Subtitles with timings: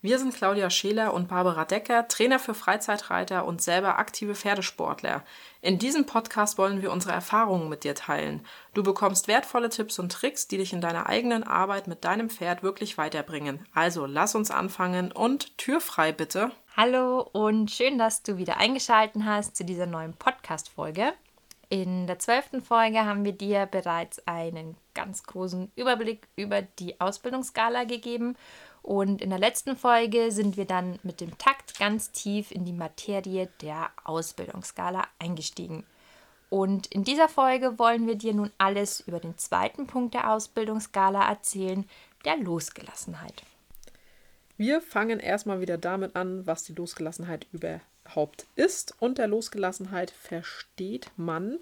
[0.00, 5.24] Wir sind Claudia Scheler und Barbara Decker, Trainer für Freizeitreiter und selber aktive Pferdesportler.
[5.60, 8.46] In diesem Podcast wollen wir unsere Erfahrungen mit dir teilen.
[8.74, 12.62] Du bekommst wertvolle Tipps und Tricks, die dich in deiner eigenen Arbeit mit deinem Pferd
[12.62, 13.66] wirklich weiterbringen.
[13.74, 16.52] Also lass uns anfangen und Tür frei bitte.
[16.76, 21.12] Hallo und schön, dass du wieder eingeschaltet hast zu dieser neuen Podcast-Folge.
[21.70, 27.84] In der zwölften Folge haben wir dir bereits einen ganz großen Überblick über die Ausbildungsskala
[27.84, 28.36] gegeben
[28.88, 32.72] und in der letzten Folge sind wir dann mit dem Takt ganz tief in die
[32.72, 35.84] Materie der Ausbildungsskala eingestiegen.
[36.48, 41.28] Und in dieser Folge wollen wir dir nun alles über den zweiten Punkt der Ausbildungsskala
[41.28, 41.86] erzählen,
[42.24, 43.42] der Losgelassenheit.
[44.56, 48.94] Wir fangen erstmal wieder damit an, was die Losgelassenheit überhaupt ist.
[49.00, 51.58] Und der Losgelassenheit versteht man,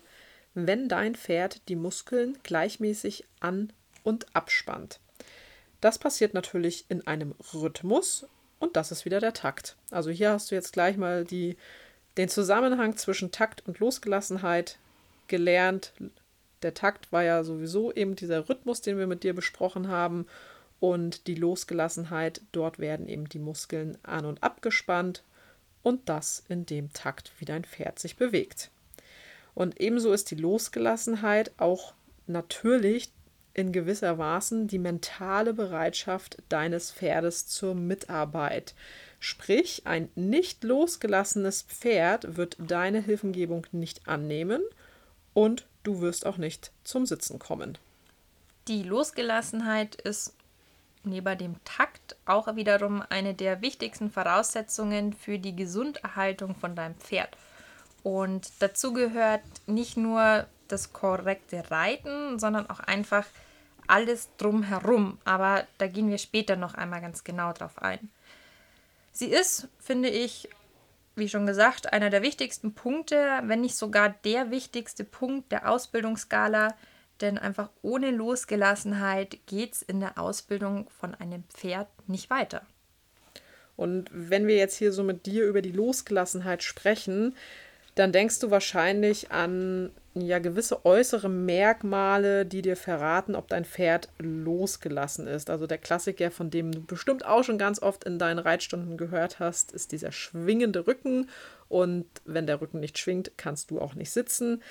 [0.54, 3.72] wenn dein Pferd die Muskeln gleichmäßig an-
[4.04, 5.00] und abspannt.
[5.80, 8.26] Das passiert natürlich in einem Rhythmus
[8.58, 9.76] und das ist wieder der Takt.
[9.90, 11.56] Also hier hast du jetzt gleich mal die,
[12.16, 14.78] den Zusammenhang zwischen Takt und Losgelassenheit
[15.28, 15.92] gelernt.
[16.62, 20.26] Der Takt war ja sowieso eben dieser Rhythmus, den wir mit dir besprochen haben.
[20.80, 25.22] Und die Losgelassenheit, dort werden eben die Muskeln an und abgespannt
[25.82, 28.70] und das in dem Takt, wie dein Pferd sich bewegt.
[29.54, 31.94] Und ebenso ist die Losgelassenheit auch
[32.26, 33.10] natürlich
[33.56, 38.74] in gewisser Maßen die mentale Bereitschaft deines Pferdes zur Mitarbeit.
[39.18, 44.62] Sprich, ein nicht losgelassenes Pferd wird deine Hilfengebung nicht annehmen
[45.32, 47.78] und du wirst auch nicht zum Sitzen kommen.
[48.68, 50.34] Die Losgelassenheit ist
[51.02, 57.30] neben dem Takt auch wiederum eine der wichtigsten Voraussetzungen für die Gesunderhaltung von deinem Pferd.
[58.02, 63.24] Und dazu gehört nicht nur das korrekte Reiten, sondern auch einfach
[63.88, 68.10] alles drumherum, aber da gehen wir später noch einmal ganz genau drauf ein.
[69.12, 70.48] Sie ist, finde ich,
[71.14, 76.74] wie schon gesagt, einer der wichtigsten Punkte, wenn nicht sogar der wichtigste Punkt der Ausbildungsskala,
[77.22, 82.62] denn einfach ohne Losgelassenheit geht es in der Ausbildung von einem Pferd nicht weiter.
[83.76, 87.34] Und wenn wir jetzt hier so mit dir über die Losgelassenheit sprechen,
[87.96, 94.10] dann denkst du wahrscheinlich an ja gewisse äußere Merkmale, die dir verraten, ob dein Pferd
[94.18, 95.50] losgelassen ist.
[95.50, 99.40] Also der Klassiker, von dem du bestimmt auch schon ganz oft in deinen Reitstunden gehört
[99.40, 101.28] hast, ist dieser schwingende Rücken.
[101.68, 104.62] Und wenn der Rücken nicht schwingt, kannst du auch nicht sitzen.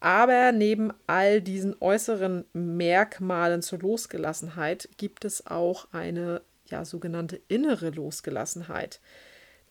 [0.00, 7.90] Aber neben all diesen äußeren Merkmalen zur Losgelassenheit gibt es auch eine ja, sogenannte innere
[7.90, 9.00] Losgelassenheit.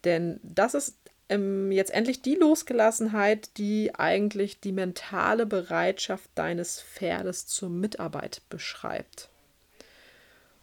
[0.04, 0.98] Denn das ist
[1.30, 9.30] ähm, jetzt endlich die Losgelassenheit, die eigentlich die mentale Bereitschaft deines Pferdes zur Mitarbeit beschreibt.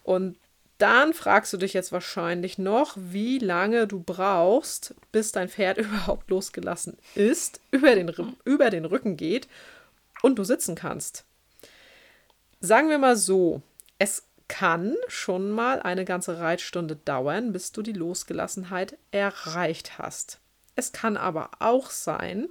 [0.03, 0.37] Und
[0.79, 6.31] dann fragst du dich jetzt wahrscheinlich noch, wie lange du brauchst, bis dein Pferd überhaupt
[6.31, 8.13] losgelassen ist, über den,
[8.45, 9.49] über den Rücken geht
[10.23, 11.25] und du sitzen kannst.
[12.61, 13.63] Sagen wir mal so,
[13.99, 20.41] es kann schon mal eine ganze Reitstunde dauern, bis du die Losgelassenheit erreicht hast.
[20.81, 22.49] Es kann aber auch sein,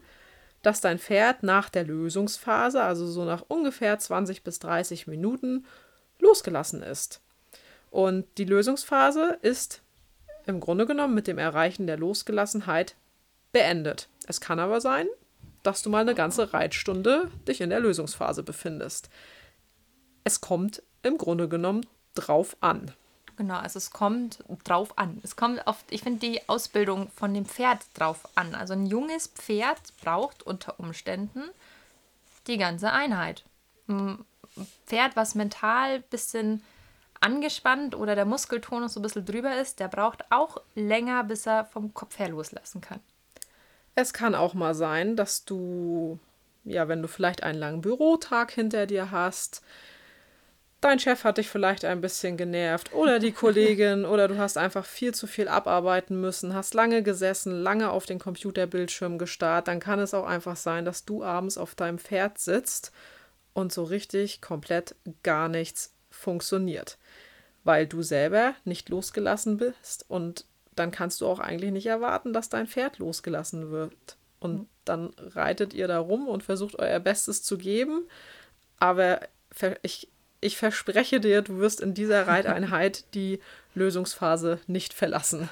[0.61, 5.65] dass dein Pferd nach der Lösungsphase, also so nach ungefähr 20 bis 30 Minuten,
[6.19, 7.21] losgelassen ist.
[7.89, 9.81] Und die Lösungsphase ist
[10.45, 12.95] im Grunde genommen mit dem Erreichen der Losgelassenheit
[13.51, 14.09] beendet.
[14.27, 15.07] Es kann aber sein,
[15.63, 19.09] dass du mal eine ganze Reitstunde dich in der Lösungsphase befindest.
[20.23, 22.91] Es kommt im Grunde genommen drauf an.
[23.39, 25.21] Genau, also es kommt drauf an.
[25.23, 28.53] Es kommt auf, ich finde die Ausbildung von dem Pferd drauf an.
[28.53, 31.43] Also ein junges Pferd braucht unter Umständen
[32.47, 33.45] die ganze Einheit.
[33.87, 34.25] Ein
[34.85, 36.61] Pferd, was mental ein bisschen
[37.21, 41.63] angespannt oder der Muskeltonus so ein bisschen drüber ist, der braucht auch länger, bis er
[41.63, 42.99] vom Kopf her loslassen kann.
[43.95, 46.19] Es kann auch mal sein, dass du,
[46.65, 49.63] ja, wenn du vielleicht einen langen Bürotag hinter dir hast,
[50.81, 54.85] dein Chef hat dich vielleicht ein bisschen genervt oder die Kollegin oder du hast einfach
[54.85, 59.99] viel zu viel abarbeiten müssen, hast lange gesessen, lange auf den Computerbildschirm gestarrt, dann kann
[59.99, 62.91] es auch einfach sein, dass du abends auf deinem Pferd sitzt
[63.53, 66.97] und so richtig komplett gar nichts funktioniert,
[67.63, 72.47] weil du selber nicht losgelassen bist und dann kannst du auch eigentlich nicht erwarten, dass
[72.47, 74.17] dein Pferd losgelassen wird.
[74.39, 78.07] Und dann reitet ihr da rum und versucht euer Bestes zu geben,
[78.77, 79.19] aber
[79.81, 80.07] ich
[80.41, 83.39] ich verspreche dir, du wirst in dieser Reiteinheit die
[83.75, 85.49] Lösungsphase nicht verlassen.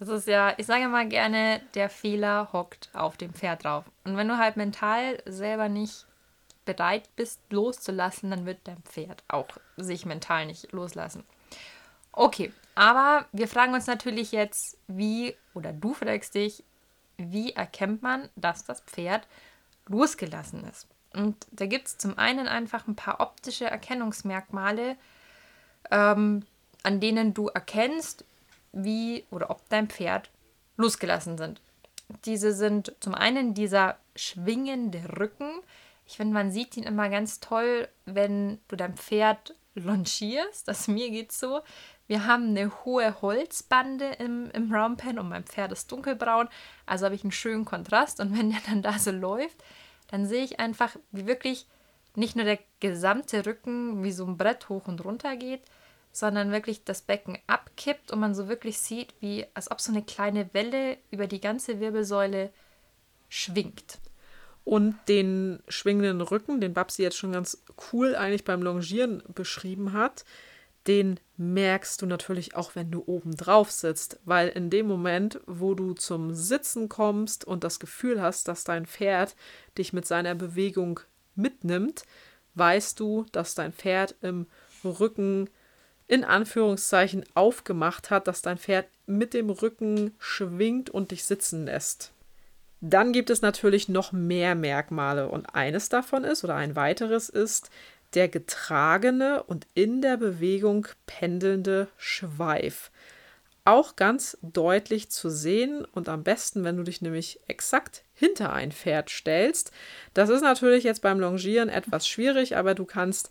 [0.00, 3.84] Das ist ja, ich sage mal gerne, der Fehler hockt auf dem Pferd drauf.
[4.04, 6.06] Und wenn du halt mental selber nicht
[6.64, 11.24] bereit bist, loszulassen, dann wird dein Pferd auch sich mental nicht loslassen.
[12.12, 16.64] Okay, aber wir fragen uns natürlich jetzt, wie, oder du fragst dich,
[17.16, 19.26] wie erkennt man, dass das Pferd
[19.86, 20.88] losgelassen ist?
[21.14, 24.96] Und da gibt es zum einen einfach ein paar optische Erkennungsmerkmale,
[25.90, 26.44] ähm,
[26.82, 28.24] an denen du erkennst,
[28.72, 30.30] wie oder ob dein Pferd
[30.76, 31.60] losgelassen sind.
[32.24, 35.50] Diese sind zum einen dieser schwingende Rücken.
[36.06, 40.68] Ich finde, man sieht ihn immer ganz toll, wenn du dein Pferd longierst.
[40.68, 41.62] Das mir geht so.
[42.06, 46.48] Wir haben eine hohe Holzbande im, im Roundpen und mein Pferd ist dunkelbraun.
[46.84, 48.20] Also habe ich einen schönen Kontrast.
[48.20, 49.62] Und wenn der dann da so läuft,
[50.08, 51.66] dann sehe ich einfach, wie wirklich
[52.16, 55.62] nicht nur der gesamte Rücken wie so ein Brett hoch und runter geht,
[56.12, 60.02] sondern wirklich das Becken abkippt und man so wirklich sieht, wie als ob so eine
[60.02, 62.50] kleine Welle über die ganze Wirbelsäule
[63.28, 63.98] schwingt.
[64.64, 70.24] Und den schwingenden Rücken, den Babsi jetzt schon ganz cool eigentlich beim Longieren beschrieben hat,
[70.86, 75.74] den merkst du natürlich auch, wenn du oben drauf sitzt, weil in dem Moment, wo
[75.74, 79.34] du zum Sitzen kommst und das Gefühl hast, dass dein Pferd
[79.78, 81.00] dich mit seiner Bewegung
[81.34, 82.04] mitnimmt,
[82.54, 84.46] weißt du, dass dein Pferd im
[84.84, 85.48] Rücken
[86.06, 92.12] in Anführungszeichen aufgemacht hat, dass dein Pferd mit dem Rücken schwingt und dich sitzen lässt.
[92.82, 97.70] Dann gibt es natürlich noch mehr Merkmale und eines davon ist oder ein weiteres ist
[98.14, 102.90] der getragene und in der Bewegung pendelnde Schweif.
[103.64, 108.72] Auch ganz deutlich zu sehen und am besten, wenn du dich nämlich exakt hinter ein
[108.72, 109.72] Pferd stellst.
[110.12, 113.30] Das ist natürlich jetzt beim Longieren etwas schwierig, aber du kannst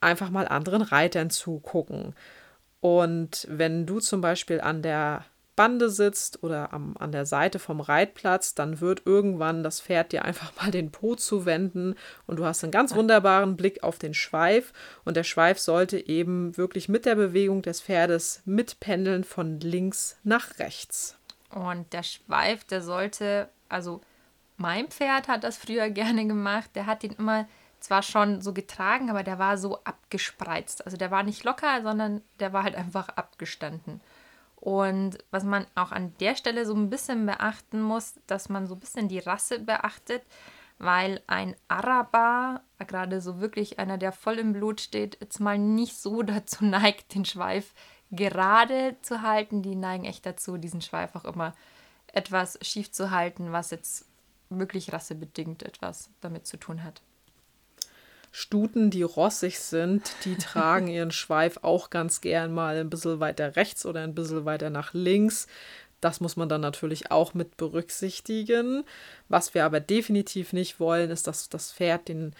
[0.00, 2.14] einfach mal anderen Reitern zugucken.
[2.80, 5.24] Und wenn du zum Beispiel an der
[5.60, 10.24] Bande sitzt oder am, an der Seite vom Reitplatz, dann wird irgendwann das Pferd dir
[10.24, 11.96] einfach mal den Po zuwenden
[12.26, 14.72] und du hast einen ganz wunderbaren Blick auf den Schweif
[15.04, 20.58] und der Schweif sollte eben wirklich mit der Bewegung des Pferdes mitpendeln von links nach
[20.58, 21.18] rechts.
[21.50, 24.00] Und der Schweif, der sollte, also
[24.56, 27.46] mein Pferd hat das früher gerne gemacht, der hat ihn immer
[27.80, 30.86] zwar schon so getragen, aber der war so abgespreizt.
[30.86, 34.00] Also der war nicht locker, sondern der war halt einfach abgestanden.
[34.60, 38.74] Und was man auch an der Stelle so ein bisschen beachten muss, dass man so
[38.74, 40.22] ein bisschen die Rasse beachtet,
[40.78, 45.96] weil ein Araber, gerade so wirklich einer, der voll im Blut steht, jetzt mal nicht
[45.96, 47.74] so dazu neigt, den Schweif
[48.10, 49.62] gerade zu halten.
[49.62, 51.54] Die neigen echt dazu, diesen Schweif auch immer
[52.12, 54.06] etwas schief zu halten, was jetzt
[54.50, 57.02] wirklich rassebedingt etwas damit zu tun hat.
[58.32, 63.56] Stuten, die rossig sind, die tragen ihren Schweif auch ganz gern mal ein bisschen weiter
[63.56, 65.46] rechts oder ein bisschen weiter nach links.
[66.00, 68.84] Das muss man dann natürlich auch mit berücksichtigen.
[69.28, 72.34] Was wir aber definitiv nicht wollen, ist, dass das Pferd den,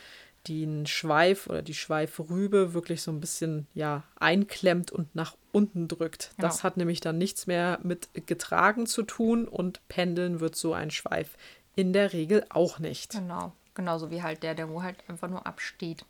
[0.48, 6.30] den Schweif oder die Schweifrübe wirklich so ein bisschen ja, einklemmt und nach unten drückt.
[6.36, 6.48] Genau.
[6.48, 10.90] Das hat nämlich dann nichts mehr mit getragen zu tun und pendeln wird so ein
[10.90, 11.36] Schweif
[11.76, 13.12] in der Regel auch nicht.
[13.12, 13.52] Genau.
[13.74, 16.04] Genauso wie halt der, der wo halt einfach nur absteht.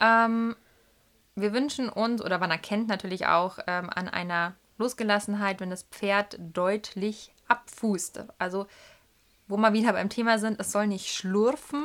[0.00, 0.56] Ähm,
[1.34, 6.38] wir wünschen uns, oder man erkennt natürlich auch ähm, an einer Losgelassenheit, wenn das Pferd
[6.38, 8.24] deutlich abfußt.
[8.38, 8.66] Also,
[9.48, 11.84] wo wir wieder beim Thema sind, es soll nicht schlurfen,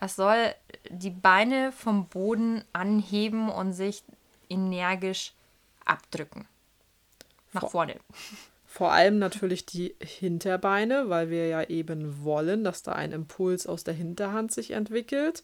[0.00, 0.54] es soll
[0.88, 4.02] die Beine vom Boden anheben und sich
[4.48, 5.34] energisch
[5.84, 6.48] abdrücken.
[7.52, 7.96] Nach vorne.
[8.72, 13.84] Vor allem natürlich die Hinterbeine, weil wir ja eben wollen, dass da ein Impuls aus
[13.84, 15.42] der Hinterhand sich entwickelt.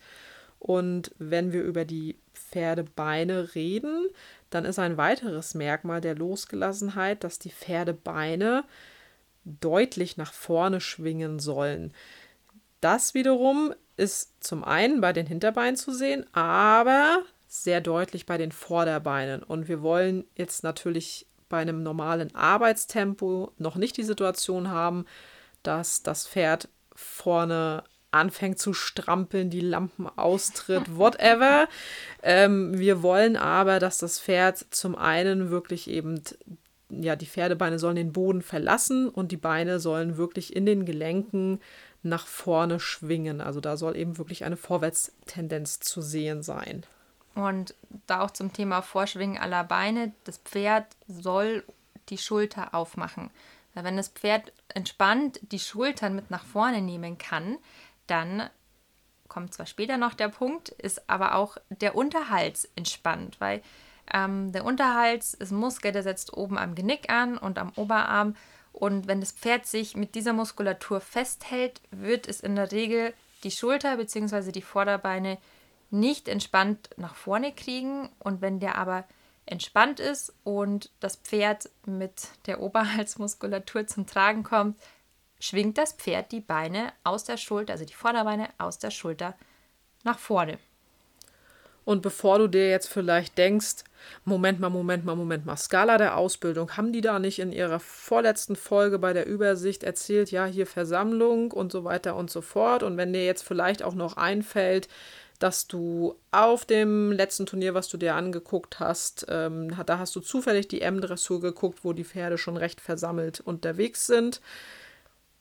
[0.59, 4.09] Und wenn wir über die Pferdebeine reden,
[4.49, 8.65] dann ist ein weiteres Merkmal der Losgelassenheit, dass die Pferdebeine
[9.45, 11.93] deutlich nach vorne schwingen sollen.
[12.81, 18.53] Das wiederum ist zum einen bei den Hinterbeinen zu sehen, aber sehr deutlich bei den
[18.53, 19.43] Vorderbeinen.
[19.43, 25.07] Und wir wollen jetzt natürlich bei einem normalen Arbeitstempo noch nicht die Situation haben,
[25.62, 31.69] dass das Pferd vorne anfängt zu strampeln, die Lampen austritt, whatever.
[32.23, 36.23] ähm, wir wollen aber, dass das Pferd zum einen wirklich eben,
[36.90, 41.61] ja, die Pferdebeine sollen den Boden verlassen und die Beine sollen wirklich in den Gelenken
[42.02, 43.40] nach vorne schwingen.
[43.40, 46.85] Also da soll eben wirklich eine Vorwärtstendenz zu sehen sein.
[47.38, 47.76] Und
[48.09, 51.62] da auch zum Thema Vorschwingen aller Beine, das Pferd soll
[52.09, 53.30] die Schulter aufmachen.
[53.75, 57.59] Wenn das Pferd entspannt die Schultern mit nach vorne nehmen kann,
[58.09, 58.50] dann
[59.28, 63.62] kommt zwar später noch der Punkt, ist aber auch der Unterhals entspannt, weil
[64.12, 68.35] ähm, der Unterhals ist ein Muskel, der setzt oben am Genick an und am Oberarm.
[68.73, 73.14] Und wenn das Pferd sich mit dieser Muskulatur festhält, wird es in der Regel
[73.45, 74.50] die Schulter bzw.
[74.50, 75.38] die Vorderbeine
[75.90, 78.09] nicht entspannt nach vorne kriegen.
[78.18, 79.04] Und wenn der aber
[79.47, 84.78] entspannt ist und das Pferd mit der Oberhalsmuskulatur zum Tragen kommt,
[85.40, 89.35] schwingt das Pferd die Beine aus der Schulter, also die Vorderbeine aus der Schulter
[90.04, 90.59] nach vorne.
[91.85, 93.76] Und bevor du dir jetzt vielleicht denkst,
[94.26, 97.80] Moment mal, Moment mal, Moment mal, Skala der Ausbildung, haben die da nicht in ihrer
[97.80, 102.83] vorletzten Folge bei der Übersicht erzählt, ja, hier Versammlung und so weiter und so fort.
[102.83, 104.87] Und wenn dir jetzt vielleicht auch noch einfällt,
[105.38, 110.21] dass du auf dem letzten Turnier, was du dir angeguckt hast, ähm, da hast du
[110.21, 114.40] zufällig die M-Dressur geguckt, wo die Pferde schon recht versammelt unterwegs sind.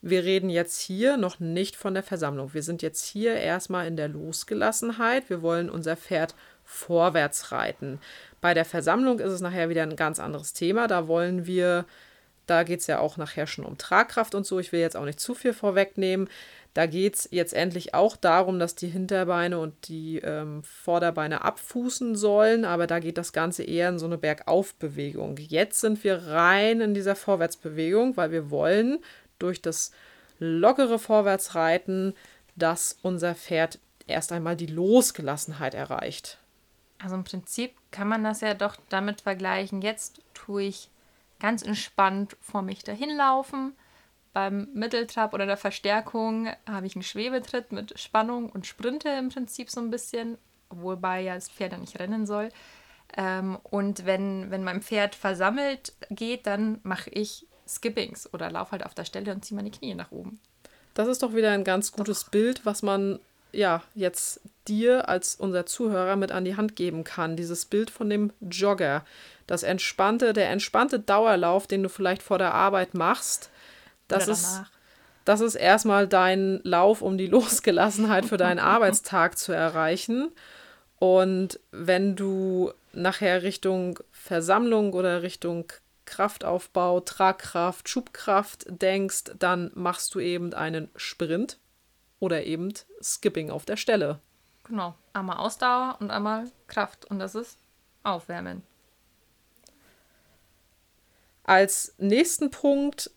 [0.02, 2.54] Wir reden jetzt hier noch nicht von der Versammlung.
[2.54, 5.30] Wir sind jetzt hier erstmal in der Losgelassenheit.
[5.30, 8.00] Wir wollen unser Pferd vorwärts reiten.
[8.40, 10.88] Bei der Versammlung ist es nachher wieder ein ganz anderes Thema.
[10.88, 11.86] Da wollen wir,
[12.46, 14.60] da geht es ja auch nachher schon um Tragkraft und so.
[14.60, 16.30] Ich will jetzt auch nicht zu viel vorwegnehmen.
[16.78, 22.16] Da geht es jetzt endlich auch darum, dass die Hinterbeine und die ähm, Vorderbeine abfußen
[22.16, 25.38] sollen, aber da geht das Ganze eher in so eine Bergaufbewegung.
[25.38, 29.00] Jetzt sind wir rein in dieser Vorwärtsbewegung, weil wir wollen
[29.40, 29.92] durch das
[30.38, 32.14] lockere Vorwärtsreiten,
[32.56, 36.38] dass unser Pferd erst einmal die Losgelassenheit erreicht.
[37.02, 39.82] Also im Prinzip kann man das ja doch damit vergleichen.
[39.82, 40.92] Jetzt tue ich
[41.40, 43.74] ganz entspannt vor mich dahin laufen
[44.34, 49.70] beim Mitteltrab oder der Verstärkung habe ich einen Schwebetritt mit Spannung und Sprinte im Prinzip
[49.70, 50.38] so ein bisschen,
[50.70, 52.50] wobei ja das Pferd ja nicht rennen soll.
[53.16, 58.86] Ähm, und wenn, wenn mein Pferd versammelt geht, dann mache ich Skippings oder laufe halt
[58.86, 60.40] auf der Stelle und ziehe meine Knie nach oben.
[60.94, 62.32] Das ist doch wieder ein ganz gutes doch.
[62.32, 63.20] Bild, was man
[63.52, 67.38] ja jetzt dir als unser Zuhörer mit an die Hand geben kann.
[67.38, 69.06] Dieses Bild von dem Jogger.
[69.46, 73.50] Das entspannte, der entspannte Dauerlauf, den du vielleicht vor der Arbeit machst,
[74.08, 74.64] das ist,
[75.26, 80.32] das ist erstmal dein Lauf, um die Losgelassenheit für deinen Arbeitstag zu erreichen.
[81.00, 85.72] Und wenn du nachher Richtung Versammlung oder Richtung
[86.06, 91.60] Kraftaufbau, Tragkraft, Schubkraft denkst, dann machst du eben einen Sprint
[92.20, 94.20] oder eben Skipping auf der Stelle.
[94.64, 97.58] Genau, einmal Ausdauer und einmal Kraft und das ist
[98.04, 98.64] Aufwärmen.
[101.44, 103.12] Als nächsten Punkt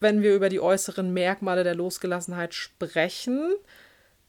[0.00, 3.54] wenn wir über die äußeren Merkmale der Losgelassenheit sprechen,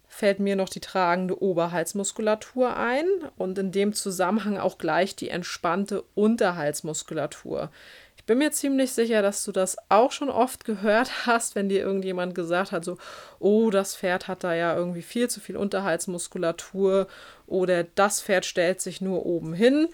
[0.08, 6.04] fällt mir noch die tragende Oberhalsmuskulatur ein und in dem Zusammenhang auch gleich die entspannte
[6.16, 7.72] Unterhalsmuskulatur.
[8.18, 11.82] Ich bin mir ziemlich sicher, dass du das auch schon oft gehört hast, wenn dir
[11.82, 12.98] irgendjemand gesagt hat, so,
[13.40, 17.08] oh, das Pferd hat da ja irgendwie viel zu viel Unterhalsmuskulatur
[17.48, 19.88] oder das Pferd stellt sich nur oben hin.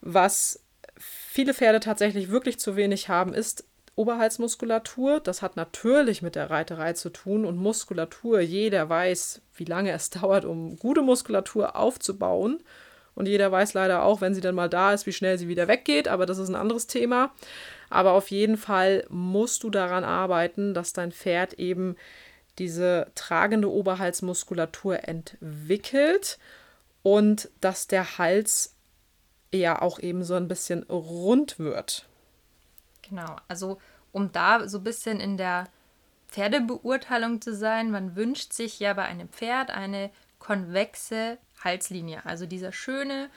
[0.00, 0.60] Was
[0.96, 3.64] viele Pferde tatsächlich wirklich zu wenig haben, ist
[3.98, 5.20] Oberhalsmuskulatur.
[5.20, 8.40] Das hat natürlich mit der Reiterei zu tun und Muskulatur.
[8.40, 12.62] Jeder weiß, wie lange es dauert, um gute Muskulatur aufzubauen.
[13.14, 15.66] Und jeder weiß leider auch, wenn sie dann mal da ist, wie schnell sie wieder
[15.66, 16.06] weggeht.
[16.06, 17.34] Aber das ist ein anderes Thema.
[17.90, 21.96] Aber auf jeden Fall musst du daran arbeiten, dass dein Pferd eben
[22.58, 26.38] diese tragende Oberhalsmuskulatur entwickelt
[27.02, 28.74] und dass der Hals
[29.52, 32.07] ja auch eben so ein bisschen rund wird.
[33.08, 33.78] Genau, also
[34.12, 35.68] um da so ein bisschen in der
[36.28, 42.72] Pferdebeurteilung zu sein, man wünscht sich ja bei einem Pferd eine konvexe Halslinie, also dieser
[42.72, 43.30] schöne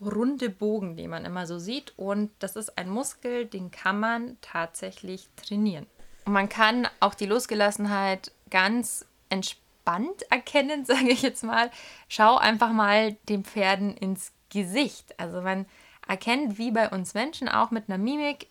[0.00, 1.94] runde Bogen, den man immer so sieht.
[1.96, 5.86] Und das ist ein Muskel, den kann man tatsächlich trainieren.
[6.24, 11.70] Und man kann auch die Losgelassenheit ganz entspannt erkennen, sage ich jetzt mal.
[12.08, 15.18] Schau einfach mal den Pferden ins Gesicht.
[15.18, 15.66] Also man
[16.06, 18.48] erkennt wie bei uns Menschen auch mit einer Mimik,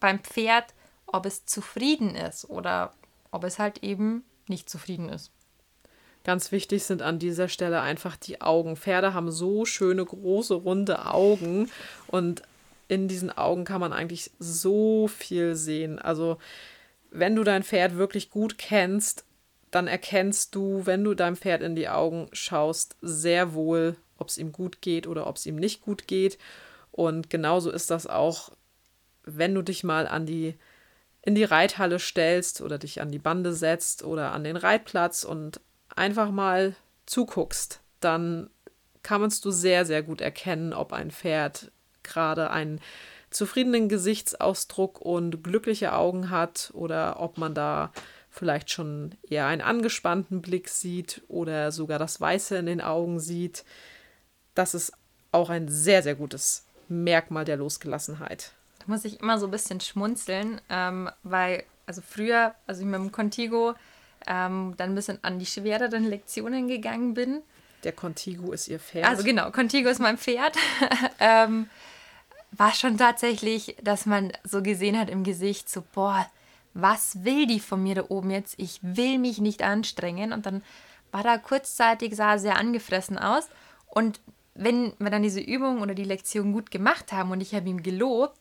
[0.00, 0.74] beim Pferd,
[1.06, 2.92] ob es zufrieden ist oder
[3.30, 5.30] ob es halt eben nicht zufrieden ist.
[6.24, 8.76] Ganz wichtig sind an dieser Stelle einfach die Augen.
[8.76, 11.70] Pferde haben so schöne, große, runde Augen
[12.06, 12.42] und
[12.88, 15.98] in diesen Augen kann man eigentlich so viel sehen.
[15.98, 16.38] Also,
[17.10, 19.24] wenn du dein Pferd wirklich gut kennst,
[19.70, 24.38] dann erkennst du, wenn du deinem Pferd in die Augen schaust, sehr wohl, ob es
[24.38, 26.38] ihm gut geht oder ob es ihm nicht gut geht.
[26.90, 28.50] Und genauso ist das auch
[29.36, 30.54] wenn du dich mal an die
[31.22, 35.60] in die Reithalle stellst oder dich an die Bande setzt oder an den Reitplatz und
[35.94, 36.74] einfach mal
[37.06, 38.48] zuguckst, dann
[39.02, 41.70] kannst du sehr, sehr gut erkennen, ob ein Pferd
[42.02, 42.80] gerade einen
[43.30, 47.92] zufriedenen Gesichtsausdruck und glückliche Augen hat oder ob man da
[48.30, 53.64] vielleicht schon eher einen angespannten Blick sieht oder sogar das Weiße in den Augen sieht.
[54.54, 54.92] Das ist
[55.32, 58.52] auch ein sehr, sehr gutes Merkmal der Losgelassenheit.
[58.88, 63.12] Muss ich immer so ein bisschen schmunzeln, ähm, weil, also früher, als ich mit dem
[63.12, 63.74] Contigo
[64.26, 67.42] ähm, dann ein bisschen an die schwereren Lektionen gegangen bin.
[67.84, 69.06] Der Contigo ist ihr Pferd.
[69.06, 70.56] Also genau, Contigo ist mein Pferd.
[71.20, 71.68] ähm,
[72.52, 76.26] war schon tatsächlich, dass man so gesehen hat im Gesicht, so, boah,
[76.74, 78.54] was will die von mir da oben jetzt?
[78.56, 80.32] Ich will mich nicht anstrengen.
[80.32, 80.62] Und dann
[81.10, 83.48] war da kurzzeitig, sah sehr angefressen aus.
[83.86, 84.20] Und
[84.54, 87.82] wenn wir dann diese Übung oder die Lektion gut gemacht haben und ich habe ihm
[87.82, 88.38] gelobt,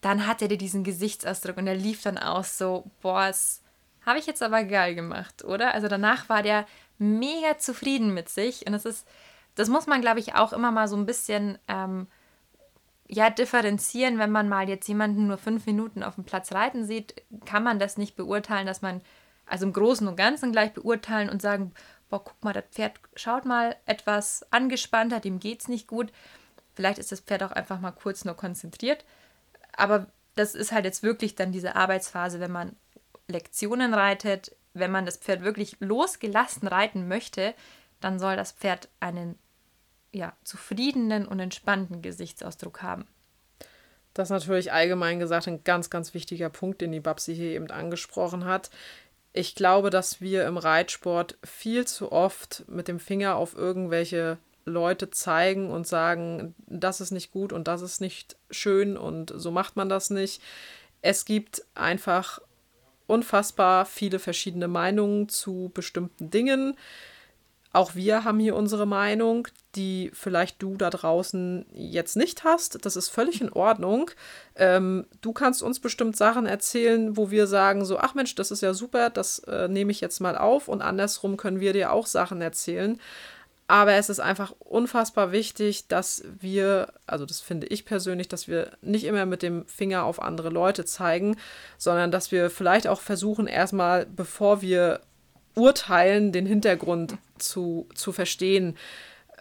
[0.00, 3.62] dann hatte er diesen Gesichtsausdruck und er lief dann aus so, boah, das
[4.06, 5.74] habe ich jetzt aber geil gemacht, oder?
[5.74, 6.66] Also danach war der
[6.98, 9.06] mega zufrieden mit sich und das ist,
[9.54, 12.06] das muss man, glaube ich, auch immer mal so ein bisschen ähm,
[13.08, 17.22] ja, differenzieren, wenn man mal jetzt jemanden nur fünf Minuten auf dem Platz reiten sieht,
[17.44, 19.00] kann man das nicht beurteilen, dass man,
[19.46, 21.72] also im Großen und Ganzen gleich beurteilen und sagen,
[22.08, 26.12] boah, guck mal, das Pferd schaut mal etwas angespannter, dem geht es nicht gut.
[26.74, 29.04] Vielleicht ist das Pferd auch einfach mal kurz nur konzentriert.
[29.76, 32.76] Aber das ist halt jetzt wirklich dann diese Arbeitsphase, wenn man
[33.28, 37.54] Lektionen reitet, wenn man das Pferd wirklich losgelassen reiten möchte,
[38.00, 39.38] dann soll das Pferd einen
[40.12, 43.06] ja, zufriedenen und entspannten Gesichtsausdruck haben.
[44.14, 47.70] Das ist natürlich allgemein gesagt ein ganz, ganz wichtiger Punkt, den die Babsi hier eben
[47.70, 48.70] angesprochen hat.
[49.32, 55.10] Ich glaube, dass wir im Reitsport viel zu oft mit dem Finger auf irgendwelche Leute
[55.10, 59.76] zeigen und sagen, das ist nicht gut und das ist nicht schön und so macht
[59.76, 60.42] man das nicht.
[61.02, 62.40] Es gibt einfach
[63.06, 66.76] unfassbar viele verschiedene Meinungen zu bestimmten Dingen.
[67.72, 72.84] Auch wir haben hier unsere Meinung, die vielleicht du da draußen jetzt nicht hast.
[72.84, 74.10] Das ist völlig in Ordnung.
[74.56, 78.60] Ähm, du kannst uns bestimmt Sachen erzählen, wo wir sagen so, ach Mensch, das ist
[78.60, 80.66] ja super, das äh, nehme ich jetzt mal auf.
[80.66, 83.00] Und andersrum können wir dir auch Sachen erzählen.
[83.70, 88.72] Aber es ist einfach unfassbar wichtig, dass wir, also das finde ich persönlich, dass wir
[88.82, 91.36] nicht immer mit dem Finger auf andere Leute zeigen,
[91.78, 95.02] sondern dass wir vielleicht auch versuchen, erstmal, bevor wir
[95.54, 98.76] urteilen, den Hintergrund zu, zu verstehen,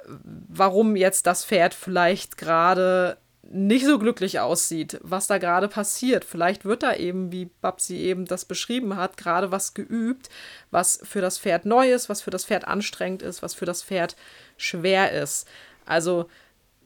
[0.06, 3.18] warum jetzt das Pferd vielleicht gerade
[3.52, 6.24] nicht so glücklich aussieht, was da gerade passiert.
[6.24, 10.30] Vielleicht wird da eben, wie Babsi eben das beschrieben hat, gerade was geübt,
[10.70, 13.82] was für das Pferd neu ist, was für das Pferd anstrengend ist, was für das
[13.82, 14.16] Pferd
[14.58, 15.48] schwer ist.
[15.88, 16.30] Also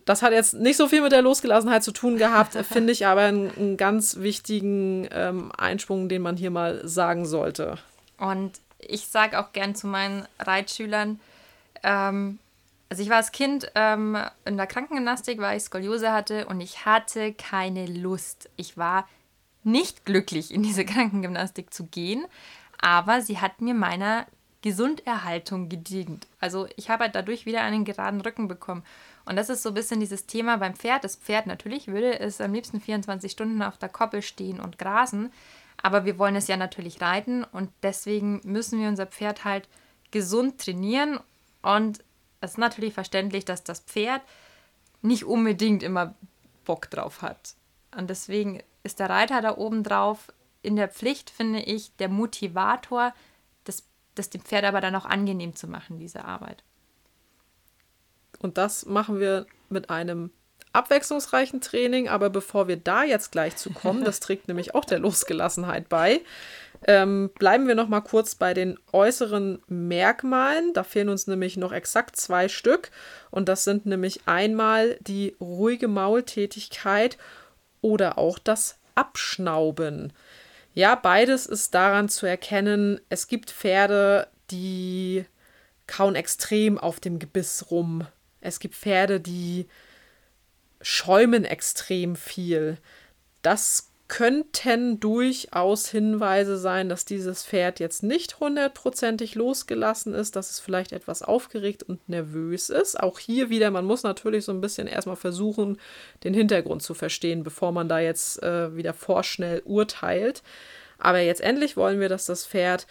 [0.05, 3.21] das hat jetzt nicht so viel mit der Losgelassenheit zu tun gehabt, finde ich aber
[3.21, 7.77] einen, einen ganz wichtigen ähm, Einsprung, den man hier mal sagen sollte.
[8.17, 11.19] Und ich sage auch gern zu meinen Reitschülern,
[11.83, 12.39] ähm,
[12.93, 16.85] also ich war als Kind ähm, in der Krankengymnastik, weil ich Skoliose hatte und ich
[16.85, 18.51] hatte keine Lust.
[18.55, 19.07] Ich war
[19.63, 22.23] nicht glücklich, in diese Krankengymnastik zu gehen,
[22.79, 24.27] aber sie hat mir meiner
[24.61, 26.27] Gesunderhaltung gedient.
[26.39, 28.83] Also ich habe halt dadurch wieder einen geraden Rücken bekommen.
[29.25, 31.03] Und das ist so ein bisschen dieses Thema beim Pferd.
[31.03, 35.33] Das Pferd natürlich würde es am liebsten 24 Stunden auf der Koppel stehen und grasen.
[35.81, 39.67] Aber wir wollen es ja natürlich reiten und deswegen müssen wir unser Pferd halt
[40.11, 41.19] gesund trainieren.
[41.63, 42.03] Und
[42.43, 44.21] es ist natürlich verständlich, dass das Pferd
[45.01, 46.13] nicht unbedingt immer
[46.65, 47.55] Bock drauf hat.
[47.95, 53.13] Und deswegen ist der Reiter da oben drauf in der Pflicht, finde ich, der Motivator,
[53.63, 53.83] das,
[54.15, 56.63] das dem Pferd aber dann auch angenehm zu machen, diese Arbeit.
[58.39, 60.31] Und das machen wir mit einem
[60.73, 62.09] abwechslungsreichen Training.
[62.09, 66.21] Aber bevor wir da jetzt gleich zu kommen, das trägt nämlich auch der Losgelassenheit bei,
[66.85, 70.73] ähm, bleiben wir noch mal kurz bei den äußeren Merkmalen.
[70.73, 72.91] Da fehlen uns nämlich noch exakt zwei Stück.
[73.31, 77.17] Und das sind nämlich einmal die ruhige Maultätigkeit
[77.81, 80.13] oder auch das Abschnauben.
[80.73, 85.25] Ja, beides ist daran zu erkennen, es gibt Pferde, die
[85.87, 88.07] kauen extrem auf dem Gebiss rum.
[88.41, 89.67] Es gibt Pferde, die
[90.83, 92.77] schäumen extrem viel.
[93.41, 100.59] Das könnten durchaus Hinweise sein, dass dieses Pferd jetzt nicht hundertprozentig losgelassen ist, dass es
[100.59, 102.99] vielleicht etwas aufgeregt und nervös ist.
[102.99, 105.79] Auch hier wieder, man muss natürlich so ein bisschen erstmal versuchen,
[106.23, 110.43] den Hintergrund zu verstehen, bevor man da jetzt äh, wieder vorschnell urteilt.
[110.99, 112.85] Aber jetzt endlich wollen wir, dass das Pferd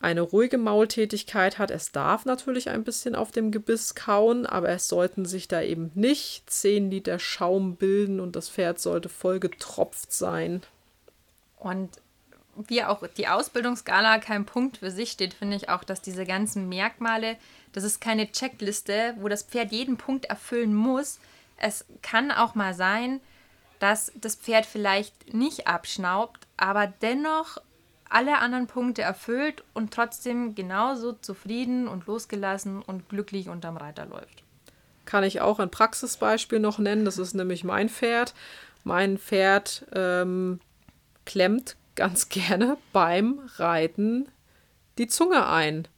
[0.00, 1.70] eine ruhige Maultätigkeit hat.
[1.70, 5.90] Es darf natürlich ein bisschen auf dem Gebiss kauen, aber es sollten sich da eben
[5.94, 10.62] nicht 10 Liter Schaum bilden und das Pferd sollte voll getropft sein.
[11.58, 11.90] Und
[12.68, 16.68] wie auch die Ausbildungsskala kein Punkt für sich steht, finde ich auch, dass diese ganzen
[16.68, 17.36] Merkmale,
[17.72, 21.18] das ist keine Checkliste, wo das Pferd jeden Punkt erfüllen muss.
[21.56, 23.20] Es kann auch mal sein,
[23.80, 27.58] dass das Pferd vielleicht nicht abschnaubt, aber dennoch
[28.10, 34.42] alle anderen Punkte erfüllt und trotzdem genauso zufrieden und losgelassen und glücklich unterm Reiter läuft.
[35.04, 37.04] Kann ich auch ein Praxisbeispiel noch nennen.
[37.04, 38.34] Das ist nämlich mein Pferd.
[38.84, 40.60] Mein Pferd ähm,
[41.24, 44.28] klemmt ganz gerne beim Reiten
[44.98, 45.88] die Zunge ein.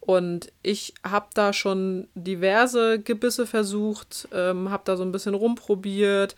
[0.00, 6.34] Und ich habe da schon diverse Gebisse versucht, ähm, habe da so ein bisschen rumprobiert.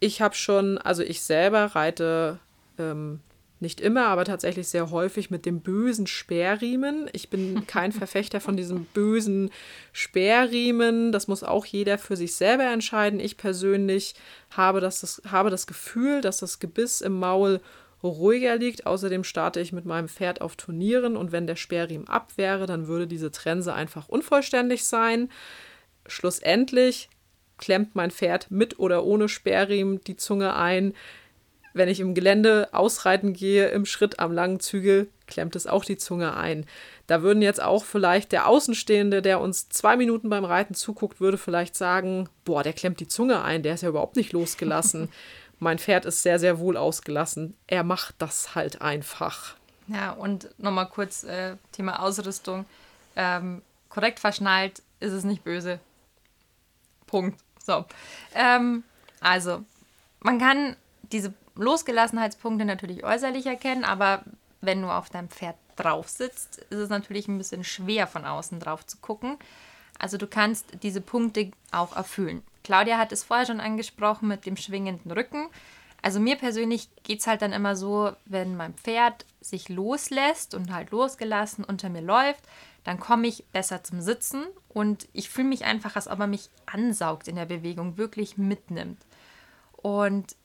[0.00, 2.40] Ich habe schon, also ich selber reite
[2.78, 3.20] ähm,
[3.64, 7.10] nicht immer, aber tatsächlich sehr häufig mit dem bösen Sperrriemen.
[7.12, 9.50] Ich bin kein Verfechter von diesem bösen
[9.92, 11.10] Sperrriemen.
[11.10, 13.18] Das muss auch jeder für sich selber entscheiden.
[13.18, 14.14] Ich persönlich
[14.50, 17.60] habe das, das, habe das Gefühl, dass das Gebiss im Maul
[18.04, 18.86] ruhiger liegt.
[18.86, 22.86] Außerdem starte ich mit meinem Pferd auf Turnieren und wenn der Sperrriemen ab wäre, dann
[22.86, 25.30] würde diese Trense einfach unvollständig sein.
[26.06, 27.08] Schlussendlich
[27.58, 30.94] klemmt mein Pferd mit oder ohne Sperrriemen die Zunge ein.
[31.74, 35.96] Wenn ich im Gelände ausreiten gehe, im Schritt am langen Zügel, klemmt es auch die
[35.96, 36.66] Zunge ein.
[37.08, 41.36] Da würden jetzt auch vielleicht der Außenstehende, der uns zwei Minuten beim Reiten zuguckt, würde
[41.36, 45.10] vielleicht sagen, boah, der klemmt die Zunge ein, der ist ja überhaupt nicht losgelassen.
[45.58, 47.56] mein Pferd ist sehr, sehr wohl ausgelassen.
[47.66, 49.56] Er macht das halt einfach.
[49.88, 52.64] Ja, und nochmal kurz äh, Thema Ausrüstung.
[53.16, 55.80] Ähm, korrekt verschnallt ist es nicht böse.
[57.06, 57.38] Punkt.
[57.58, 57.84] So.
[58.34, 58.84] Ähm,
[59.20, 59.64] also,
[60.20, 60.76] man kann
[61.12, 64.24] diese Losgelassenheitspunkte natürlich äußerlich erkennen, aber
[64.60, 68.60] wenn du auf deinem Pferd drauf sitzt, ist es natürlich ein bisschen schwer von außen
[68.60, 69.36] drauf zu gucken.
[69.98, 72.42] Also du kannst diese Punkte auch erfüllen.
[72.64, 75.48] Claudia hat es vorher schon angesprochen mit dem schwingenden Rücken.
[76.02, 80.72] Also mir persönlich geht es halt dann immer so, wenn mein Pferd sich loslässt und
[80.72, 82.44] halt losgelassen unter mir läuft,
[82.84, 86.50] dann komme ich besser zum Sitzen und ich fühle mich einfach, als ob er mich
[86.66, 89.00] ansaugt in der Bewegung, wirklich mitnimmt.
[89.76, 90.36] Und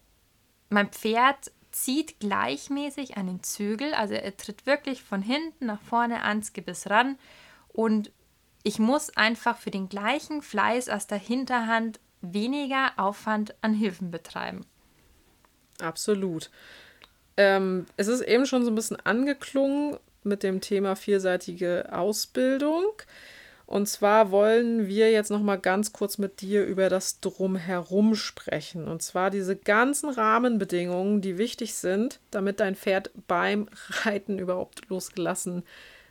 [0.69, 6.23] mein Pferd zieht gleichmäßig an den Zügel, also er tritt wirklich von hinten nach vorne
[6.23, 7.17] ans Gebiss ran
[7.69, 8.12] und
[8.63, 14.65] ich muss einfach für den gleichen Fleiß aus der Hinterhand weniger Aufwand an Hilfen betreiben.
[15.82, 16.49] Absolut.
[17.38, 22.84] Ähm, es ist eben schon so ein bisschen angeklungen mit dem Thema vielseitige Ausbildung.
[23.69, 28.88] Und zwar wollen wir jetzt noch mal ganz kurz mit dir über das Drumherum sprechen.
[28.88, 35.62] Und zwar diese ganzen Rahmenbedingungen, die wichtig sind, damit dein Pferd beim Reiten überhaupt losgelassen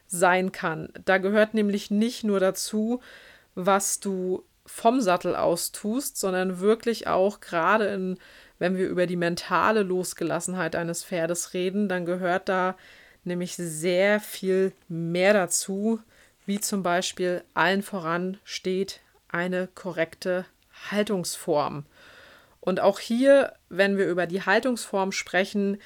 [0.07, 0.91] sein kann.
[1.05, 3.01] Da gehört nämlich nicht nur dazu,
[3.57, 8.19] was du vom Sattel aus tust, sondern wirklich auch gerade in,
[8.61, 12.77] wenn wir über die mentale Losgelassenheit eines Pferdes reden, dann gehört da
[13.25, 15.99] nämlich sehr viel mehr dazu,
[16.49, 20.47] wie zum Beispiel allen voran steht eine korrekte
[20.91, 21.85] Haltungsform.
[22.63, 25.77] Und auch hier, wenn wir über die Haltungsform sprechen,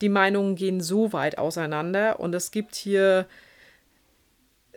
[0.00, 3.26] die Meinungen gehen so weit auseinander und es gibt hier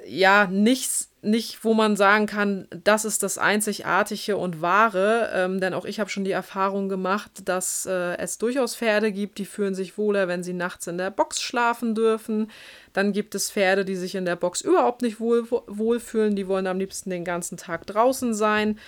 [0.05, 5.29] ja nichts, nicht, wo man sagen kann, das ist das Einzigartige und Wahre.
[5.33, 9.37] Ähm, denn auch ich habe schon die Erfahrung gemacht, dass äh, es durchaus Pferde gibt,
[9.37, 12.49] die fühlen sich wohler, wenn sie nachts in der Box schlafen dürfen.
[12.93, 16.35] Dann gibt es Pferde, die sich in der Box überhaupt nicht wohl, wohlfühlen.
[16.35, 18.79] Die wollen am liebsten den ganzen Tag draußen sein.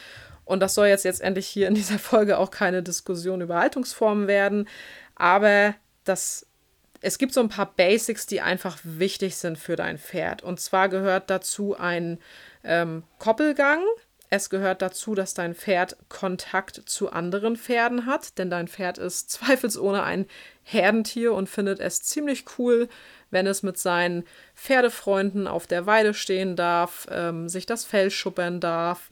[0.46, 4.68] Und das soll jetzt letztendlich hier in dieser Folge auch keine Diskussion über Haltungsformen werden.
[5.16, 6.48] Aber das
[7.02, 10.44] es gibt so ein paar Basics, die einfach wichtig sind für dein Pferd.
[10.44, 12.20] Und zwar gehört dazu ein
[12.64, 13.82] ähm, Koppelgang.
[14.30, 19.30] Es gehört dazu, dass dein Pferd Kontakt zu anderen Pferden hat, denn dein Pferd ist
[19.32, 20.28] zweifelsohne ein
[20.64, 22.88] Herdentier und findet es ziemlich cool,
[23.32, 24.24] wenn es mit seinen
[24.56, 29.10] Pferdefreunden auf der Weide stehen darf, ähm, sich das Fell schuppern darf.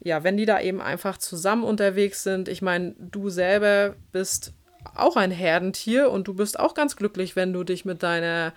[0.00, 2.48] Ja, wenn die da eben einfach zusammen unterwegs sind.
[2.48, 4.52] Ich meine, du selber bist
[4.94, 8.52] auch ein Herdentier und du bist auch ganz glücklich, wenn du dich mit deiner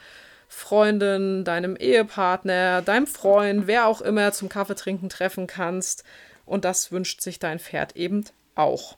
[0.48, 6.04] Freundin, deinem Ehepartner, deinem Freund, wer auch immer zum Kaffeetrinken treffen kannst.
[6.46, 8.98] Und das wünscht sich dein Pferd eben auch.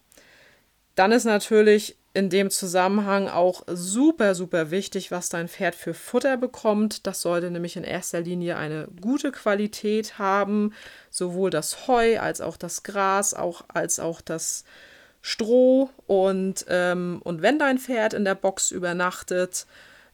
[0.96, 6.38] Dann ist natürlich in dem Zusammenhang auch super, super wichtig, was dein Pferd für Futter
[6.38, 7.08] bekommt.
[7.08, 10.74] Das sollte nämlich in erster Linie eine gute Qualität haben.
[11.10, 14.64] Sowohl das Heu als auch das Gras, auch, als auch das
[15.26, 19.66] Stroh und, ähm, und wenn dein Pferd in der Box übernachtet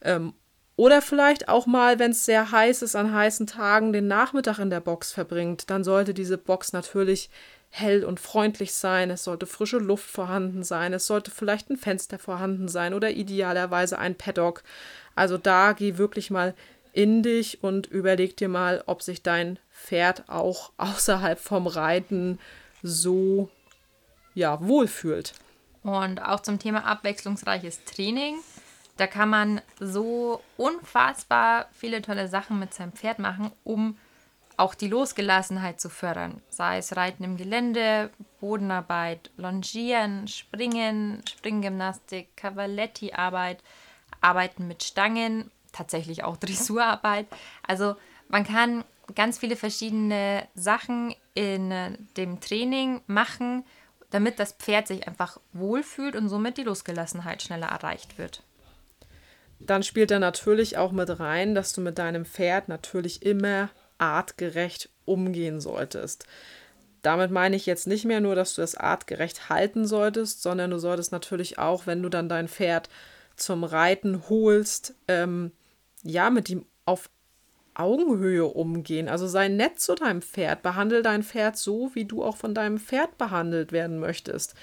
[0.02, 0.36] ähm,
[0.76, 4.70] oder vielleicht auch mal, wenn es sehr heiß ist, an heißen Tagen den Nachmittag in
[4.70, 7.32] der Box verbringt, dann sollte diese Box natürlich
[7.72, 12.20] hell und freundlich sein, es sollte frische Luft vorhanden sein, es sollte vielleicht ein Fenster
[12.20, 14.62] vorhanden sein oder idealerweise ein Paddock.
[15.16, 16.54] Also da geh wirklich mal
[16.94, 22.38] in dich und überleg dir mal, ob sich dein Pferd auch außerhalb vom Reiten
[22.84, 23.50] so
[24.40, 25.34] ja, wohlfühlt.
[25.84, 28.38] Und auch zum Thema abwechslungsreiches Training.
[28.98, 33.98] Da kann man so unfassbar viele tolle Sachen mit seinem Pferd machen, um
[34.58, 36.42] auch die Losgelassenheit zu fördern.
[36.50, 38.10] Sei es Reiten im Gelände,
[38.42, 43.64] Bodenarbeit, Longieren, Springen, Springgymnastik, Cavaletti-Arbeit,
[44.20, 47.28] Arbeiten mit Stangen, tatsächlich auch Dressurarbeit.
[47.66, 47.96] Also
[48.28, 48.84] man kann
[49.16, 53.64] ganz viele verschiedene Sachen in äh, dem Training machen,
[54.12, 58.44] damit das Pferd sich einfach wohlfühlt und somit die Losgelassenheit schneller erreicht wird.
[59.60, 64.90] Dann spielt da natürlich auch mit rein, dass du mit deinem Pferd natürlich immer artgerecht
[65.06, 66.26] umgehen solltest.
[67.02, 70.80] Damit meine ich jetzt nicht mehr nur, dass du es artgerecht halten solltest, sondern du
[70.80, 72.90] solltest natürlich auch, wenn du dann dein Pferd
[73.36, 75.52] zum Reiten holst, ähm,
[76.04, 77.10] ja, mit ihm auf
[77.80, 79.08] Augenhöhe umgehen.
[79.08, 80.62] Also sei nett zu deinem Pferd.
[80.62, 84.54] Behandle dein Pferd so, wie du auch von deinem Pferd behandelt werden möchtest.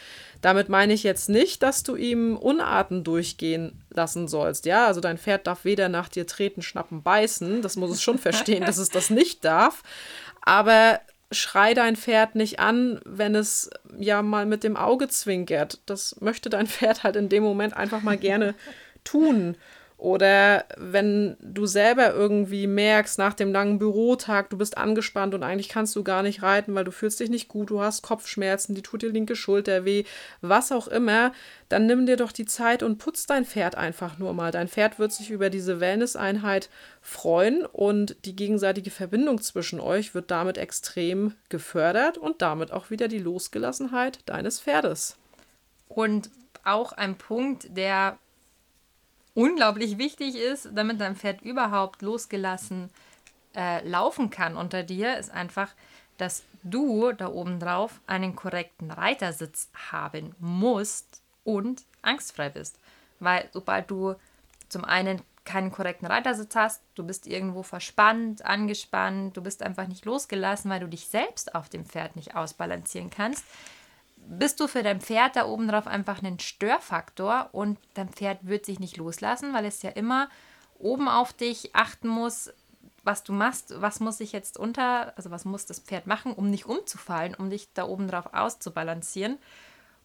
[0.43, 4.67] Damit meine ich jetzt nicht, dass du ihm Unarten durchgehen lassen sollst.
[4.67, 7.63] Ja, also dein Pferd darf weder nach dir treten, schnappen, beißen.
[7.63, 9.83] Das muss es schon verstehen, dass es das nicht darf.
[10.43, 11.01] Aber
[11.33, 15.81] schrei dein Pferd nicht an, wenn es ja mal mit dem Auge zwinkert.
[15.87, 18.55] Das möchte dein Pferd halt in dem Moment einfach mal gerne
[19.05, 19.57] tun.
[20.07, 25.69] Oder wenn du selber irgendwie merkst, nach dem langen Bürotag, du bist angespannt und eigentlich
[25.69, 28.83] kannst du gar nicht reiten, weil du fühlst dich nicht gut, du hast Kopfschmerzen, die
[28.83, 30.05] tut dir linke Schulter weh,
[30.43, 31.33] was auch immer,
[31.69, 34.53] dann nimm dir doch die Zeit und putz dein Pferd einfach nur mal.
[34.53, 36.71] Dein Pferd wird sich über diese Wellness-Einheit
[37.03, 43.09] freuen und die gegenseitige Verbindung zwischen euch wird damit extrem gefördert und damit auch wieder
[43.09, 45.17] die Losgelassenheit deines Pferdes.
[45.89, 46.31] Und
[46.63, 48.19] auch ein Punkt, der
[49.37, 52.91] unglaublich wichtig ist, damit dein Pferd überhaupt losgelassen
[53.55, 55.69] äh, laufen kann unter dir, ist einfach,
[56.17, 62.81] dass du da oben drauf einen korrekten Reitersitz haben musst und angstfrei bist.
[63.21, 64.15] Weil sobald du
[64.71, 70.07] zum einen keinen korrekten Reitersitz hast, du bist irgendwo verspannt, angespannt, du bist einfach nicht
[70.07, 73.45] losgelassen, weil du dich selbst auf dem Pferd nicht ausbalancieren kannst,
[74.29, 78.67] bist du für dein Pferd da oben drauf einfach ein Störfaktor und dein Pferd wird
[78.67, 80.29] sich nicht loslassen, weil es ja immer
[80.79, 82.53] oben auf dich achten muss,
[83.05, 86.51] was du machst, was muss ich jetzt unter, also was muss das Pferd machen, um
[86.51, 89.39] nicht umzufallen, um dich da oben drauf auszubalancieren.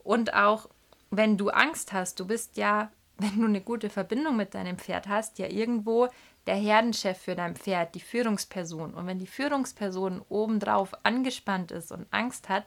[0.03, 0.69] Und auch
[1.09, 5.07] wenn du Angst hast, du bist ja, wenn du eine gute Verbindung mit deinem Pferd
[5.07, 6.09] hast, ja irgendwo
[6.47, 8.93] der Herdenchef für dein Pferd, die Führungsperson.
[8.93, 12.65] Und wenn die Führungsperson obendrauf angespannt ist und Angst hat,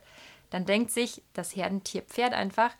[0.54, 2.70] dann denkt sich das Herdentierpferd einfach,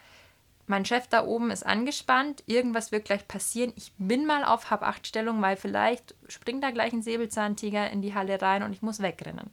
[0.67, 3.73] mein Chef da oben ist angespannt, irgendwas wird gleich passieren.
[3.75, 8.41] Ich bin mal auf Hab-8-Stellung, weil vielleicht springt da gleich ein Säbelzahntiger in die Halle
[8.41, 9.51] rein und ich muss wegrennen.